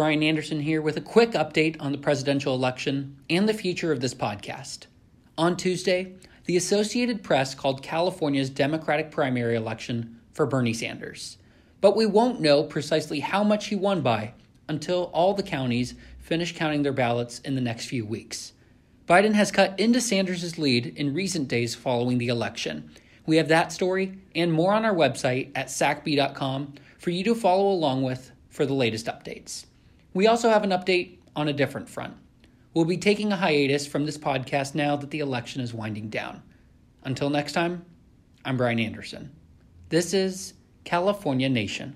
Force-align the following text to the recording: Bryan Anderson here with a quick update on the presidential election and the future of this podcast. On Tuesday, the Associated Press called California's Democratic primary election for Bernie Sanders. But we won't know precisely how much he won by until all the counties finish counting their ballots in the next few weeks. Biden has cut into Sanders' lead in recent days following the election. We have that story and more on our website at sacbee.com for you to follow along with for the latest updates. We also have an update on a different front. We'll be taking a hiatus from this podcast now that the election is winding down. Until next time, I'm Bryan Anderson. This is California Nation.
Bryan 0.00 0.22
Anderson 0.22 0.60
here 0.60 0.80
with 0.80 0.96
a 0.96 1.02
quick 1.02 1.32
update 1.32 1.76
on 1.78 1.92
the 1.92 1.98
presidential 1.98 2.54
election 2.54 3.18
and 3.28 3.46
the 3.46 3.52
future 3.52 3.92
of 3.92 4.00
this 4.00 4.14
podcast. 4.14 4.86
On 5.36 5.58
Tuesday, 5.58 6.14
the 6.46 6.56
Associated 6.56 7.22
Press 7.22 7.54
called 7.54 7.82
California's 7.82 8.48
Democratic 8.48 9.10
primary 9.10 9.56
election 9.56 10.18
for 10.32 10.46
Bernie 10.46 10.72
Sanders. 10.72 11.36
But 11.82 11.96
we 11.96 12.06
won't 12.06 12.40
know 12.40 12.62
precisely 12.62 13.20
how 13.20 13.44
much 13.44 13.66
he 13.66 13.76
won 13.76 14.00
by 14.00 14.32
until 14.70 15.10
all 15.12 15.34
the 15.34 15.42
counties 15.42 15.92
finish 16.18 16.56
counting 16.56 16.82
their 16.82 16.94
ballots 16.94 17.40
in 17.40 17.54
the 17.54 17.60
next 17.60 17.84
few 17.84 18.06
weeks. 18.06 18.54
Biden 19.06 19.34
has 19.34 19.52
cut 19.52 19.78
into 19.78 20.00
Sanders' 20.00 20.56
lead 20.56 20.94
in 20.96 21.12
recent 21.12 21.46
days 21.46 21.74
following 21.74 22.16
the 22.16 22.28
election. 22.28 22.90
We 23.26 23.36
have 23.36 23.48
that 23.48 23.70
story 23.70 24.14
and 24.34 24.50
more 24.50 24.72
on 24.72 24.86
our 24.86 24.94
website 24.94 25.50
at 25.54 25.66
sacbee.com 25.66 26.76
for 26.96 27.10
you 27.10 27.22
to 27.24 27.34
follow 27.34 27.70
along 27.70 28.02
with 28.02 28.30
for 28.48 28.64
the 28.64 28.72
latest 28.72 29.04
updates. 29.04 29.66
We 30.12 30.26
also 30.26 30.48
have 30.48 30.64
an 30.64 30.70
update 30.70 31.18
on 31.36 31.46
a 31.46 31.52
different 31.52 31.88
front. 31.88 32.16
We'll 32.74 32.84
be 32.84 32.96
taking 32.96 33.30
a 33.30 33.36
hiatus 33.36 33.86
from 33.86 34.06
this 34.06 34.18
podcast 34.18 34.74
now 34.74 34.96
that 34.96 35.10
the 35.10 35.20
election 35.20 35.60
is 35.60 35.72
winding 35.72 36.08
down. 36.08 36.42
Until 37.04 37.30
next 37.30 37.52
time, 37.52 37.84
I'm 38.44 38.56
Bryan 38.56 38.80
Anderson. 38.80 39.30
This 39.88 40.12
is 40.12 40.54
California 40.82 41.48
Nation. 41.48 41.94